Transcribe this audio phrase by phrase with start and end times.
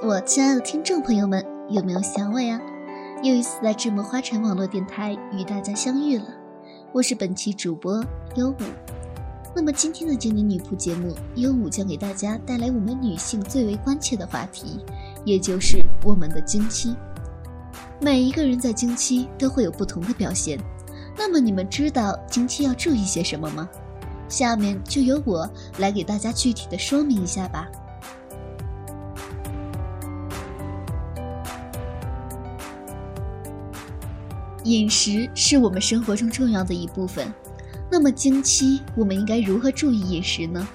[0.00, 2.60] 我亲爱的听众朋友们，有没有想我呀？
[3.20, 6.24] 又一次在智墨花城网络电台与大家相遇了，
[6.92, 8.00] 我是本期主播
[8.36, 8.56] 优五。
[9.56, 14.78] 那么今天的精灵女仆节目，优五将给大家带来我们女性最为关切的话题，
[15.24, 16.94] 也就是我们的经期。
[18.00, 20.60] 每一个人在经期都会有不同的表现，
[21.16, 23.68] 那么你们知道经期要注意些什么吗？
[24.28, 27.68] 下面就由我来给大家具体的说明一下吧。
[34.68, 37.32] 饮食是我们生活中重要的一部分，
[37.90, 40.68] 那么经期我们应该如何注意饮食呢？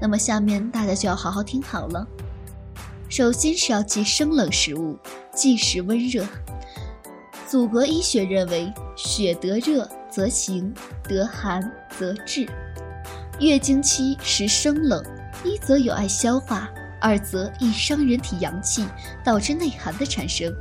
[0.00, 2.06] 那么下面大家就要好好听好了。
[3.08, 4.96] 首先是要忌生冷食物，
[5.34, 6.24] 忌食温热。
[7.48, 11.68] 祖国医学认为，血得热则行，得寒
[11.98, 12.48] 则滞。
[13.40, 15.04] 月经期食生冷，
[15.44, 18.86] 一则有碍消化，二则易伤人体阳气，
[19.24, 20.54] 导致内寒的产生。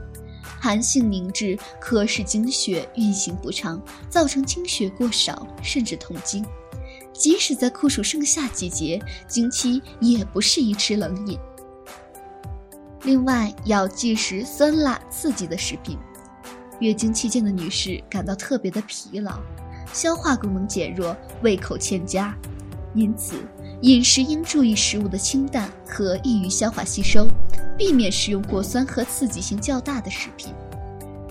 [0.61, 3.81] 寒性凝滞，可使经血运行不畅，
[4.11, 6.45] 造成经血过少，甚至痛经。
[7.11, 11.39] 即使在酷暑盛夏季节，经期也不适宜吃冷饮。
[13.01, 15.97] 另外，要忌食酸辣刺激的食品。
[16.79, 19.39] 月经期间的女士感到特别的疲劳，
[19.91, 22.37] 消化功能减弱，胃口欠佳，
[22.93, 23.33] 因此
[23.81, 27.27] 饮食应注意食物的清淡和易于消化吸收。
[27.77, 30.53] 避免食用过酸和刺激性较大的食品。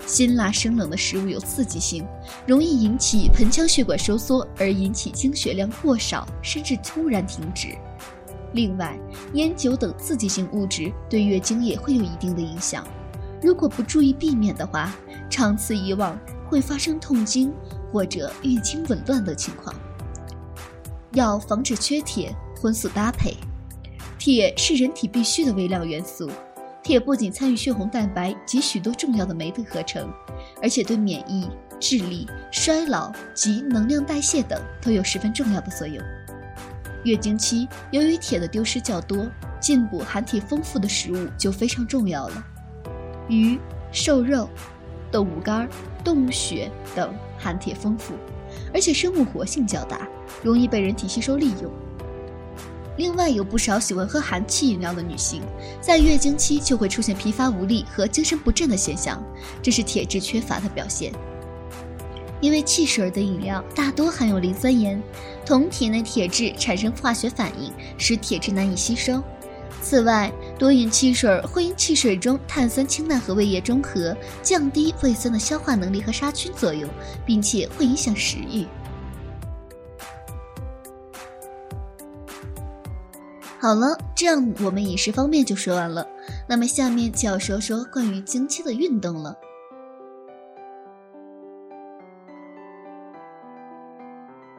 [0.05, 2.05] 辛辣生冷的食物有刺激性，
[2.45, 7.69] 容易引起盆腔血管收缩，而引起经血量过少，甚至突然停止。
[8.51, 8.99] 另外，
[9.33, 12.85] 烟酒等刺激性物质对月经也会有一定的影响。
[13.41, 14.93] 如果不注意避免的话，
[15.29, 17.53] 长此以往会发生痛经
[17.93, 19.73] 或者月经紊乱的情况。
[21.13, 23.35] 要防止缺铁，荤素搭配。
[24.17, 26.29] 铁是人体必需的微量元素，
[26.83, 30.11] 铁不仅参与血红蛋白及许多重要的酶的合成，
[30.61, 31.49] 而且对免疫、
[31.79, 35.97] 智力、衰老及能量代谢等都有十分重要的作用。
[37.03, 39.25] 月经期由于铁的丢失较多，
[39.59, 42.45] 进补含铁丰富的食物就非常重要了。
[43.27, 43.59] 鱼、
[43.91, 44.47] 瘦肉、
[45.11, 45.67] 动物肝、
[46.03, 48.13] 动物血等含铁丰富，
[48.73, 50.07] 而且生物活性较大，
[50.43, 51.71] 容易被人体吸收利用。
[52.97, 55.41] 另外，有不少喜欢喝含气饮料的女性，
[55.79, 59.23] 在月经期就会出现疲乏无力和精神不振的现象，
[59.61, 61.11] 这是铁质缺乏的表现。
[62.41, 65.01] 因为汽水的饮料大多含有磷酸盐，
[65.45, 69.23] 同体内铁质产生化学反应，使铁质难以吸收。
[69.81, 70.31] 此外，
[70.61, 76.87] 多饮汽水会因汽水中碳酸氢钠和胃液中和，降低胃酸的消化能力和杀菌作用，
[77.25, 78.67] 并且会影响食欲。
[83.59, 86.07] 好了，这样我们饮食方面就说完了。
[86.47, 89.35] 那么下面就要说说关于经期的运动了。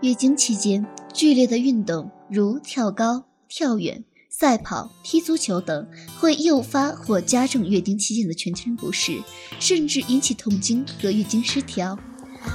[0.00, 0.84] 月经期间，
[1.14, 4.02] 剧烈的运动如跳高、跳远、
[4.34, 5.86] 赛跑、踢足球等，
[6.18, 9.22] 会诱发或加重月经期间的全身不适，
[9.60, 11.96] 甚至引起痛经和月经失调。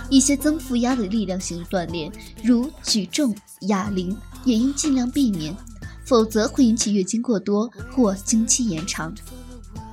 [0.09, 2.11] 一些增负压的力量型锻炼，
[2.43, 5.55] 如举重、哑铃，也应尽量避免。
[6.03, 9.13] 否则会引起月经过多或经期延长。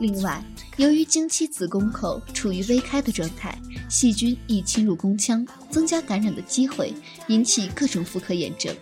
[0.01, 0.45] 另外，
[0.77, 6.95] 由于经期子宫口处于微开的状态，细菌易侵入宫腔，增加感染的机会，
[7.29, 8.75] 引起各种妇科炎症。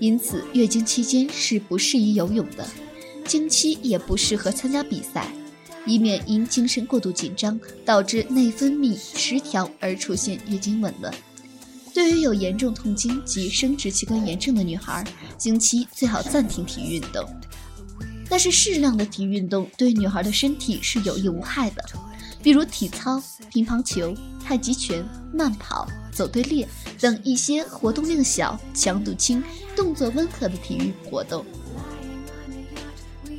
[0.00, 2.66] 因此，月经期间是不适宜游泳的，
[3.24, 5.30] 经期也不适合参加比赛，
[5.84, 11.12] 以免因精神过度紧张导致内分泌失调而出现月经紊乱。
[11.92, 15.04] 对于有严重痛经及生殖器官炎症的女孩，
[15.36, 17.28] 经期最好暂停体育运动。
[18.30, 21.82] 但是适量的体育运动对女孩的身体是有益无害的，
[22.42, 23.20] 比如体操、
[23.50, 24.14] 乒乓球、
[24.44, 25.88] 太极拳、慢跑、
[26.18, 26.68] 走队列
[26.98, 29.40] 等一些活动量小、强度轻、
[29.76, 31.46] 动作温和的体育活动。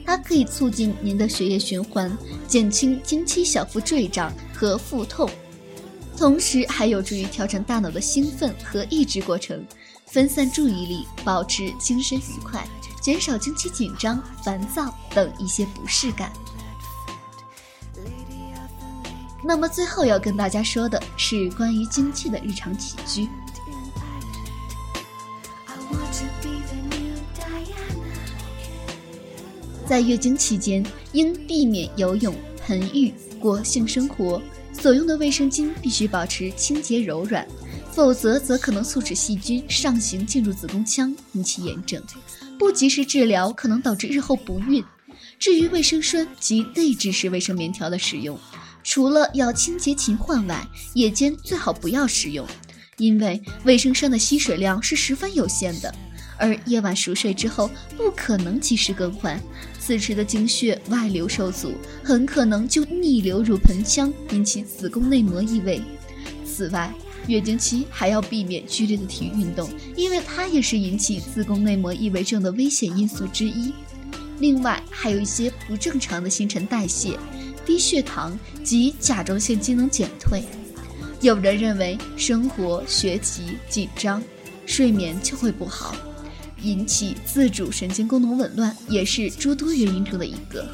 [0.05, 2.17] 它可以促进您的血液循环，
[2.47, 5.29] 减轻经期小腹坠胀和腹痛。
[6.15, 9.61] 同时还有助于调整大脑的兴奋和抑制过程，
[10.05, 12.65] 分散注意力，保持精神愉快，
[13.01, 16.31] 减少经期紧张、烦躁等一些不适感。
[19.43, 23.27] 那么最后要跟大家说的是关于经期的日常起居。
[29.87, 34.41] 在月经期间，应避免游泳、盆浴、过性生活。
[34.71, 37.45] 所用的卫生巾必须保持清洁柔软，
[37.91, 42.01] 否则则可能促使细菌上行进入子宫腔，引起炎症。
[42.57, 44.81] 不及时治疗可能导致日后不孕。
[45.37, 48.39] 至于卫生栓及内置式卫生棉条的使用，
[48.89, 52.43] 除了要清洁勤换外，夜间最好不要使用，
[52.97, 55.93] 因为卫生栓的吸水量是十分有限的，
[56.39, 59.39] 而夜晚熟睡之后不可能及时更换，
[59.79, 65.79] 此时的经血外流受阻，很可能就逆流入盆腔，引起子宫内膜异位。
[66.43, 66.91] 此外，
[67.27, 73.71] 月经期还要避免剧烈的体育运动，因为它也是引起子宫内膜异位症的危险因素之一。
[74.39, 77.19] 另外，还有一些不正常的新陈代谢、
[77.69, 80.43] 低血糖及甲状腺机能减退。
[81.21, 84.23] 有人认为生活、学习紧张，
[84.65, 85.95] 睡眠就会不好，
[86.63, 90.67] 引起自主神经功能紊乱，也是诸多原因中的一个。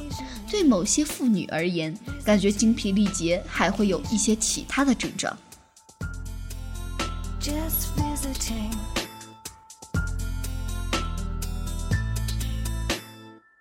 [0.50, 1.94] 对某些妇女而言，
[2.24, 5.38] 感觉精疲力竭，还会有一些其他的症状。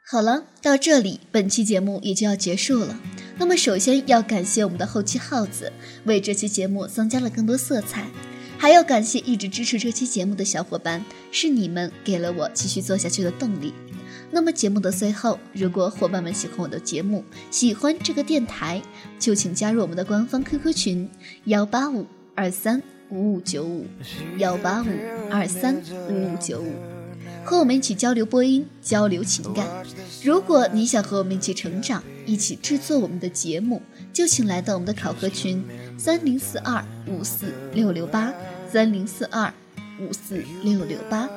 [0.07, 2.97] 好了，到这里，本期节目也就要结束了。
[3.37, 5.73] 那么，首先要感谢我们的后期耗子，
[6.05, 8.05] 为这期节目增加了更多色彩；
[8.57, 13.75] 还要感谢一直支持这期节目的小伙伴，是你们给了我继续做下去的动力。
[14.31, 18.81] 那么，节目的最后，如果伙伴们喜欢我的节目，喜欢这个电台，
[19.19, 21.11] 就请加入我们的官方 QQ 群：
[21.45, 23.87] 幺八五二三五五九五
[24.39, 24.87] 幺八五
[25.31, 25.77] 二三
[26.09, 26.73] 五五九五。
[27.45, 29.67] 和我们一起交流播音，交流情感。
[30.23, 33.83] 如果你想和我们一起成长，一起制作我们的节目，
[34.15, 35.63] 就请来到我们的考核群
[35.99, 38.33] 三零四二五四六六八
[38.73, 39.53] 三零四二
[40.01, 41.29] 五四六六八。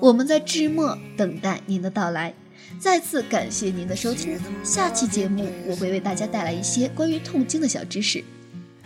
[0.00, 2.34] 我们在智末等待您的到来。
[2.80, 8.24] 再次感谢您的收听，下期节目我会为大家带来一些关于痛经的小知识。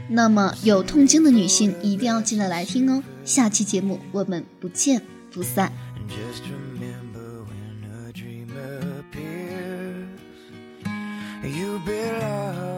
[0.09, 3.03] 那么有痛经的女性一定要记得来听哦。
[3.25, 5.73] 下期节目我们不见不散。
[6.09, 6.47] Just
[11.47, 12.76] you belong.